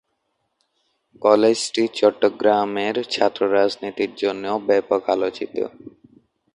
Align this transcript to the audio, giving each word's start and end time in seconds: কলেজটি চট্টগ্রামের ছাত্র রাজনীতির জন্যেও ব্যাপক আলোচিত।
কলেজটি 1.21 1.83
চট্টগ্রামের 1.97 2.95
ছাত্র 3.09 3.41
রাজনীতির 3.53 4.11
জন্যেও 4.15 4.57
ব্যাপক 4.67 5.01
আলোচিত। 5.09 5.55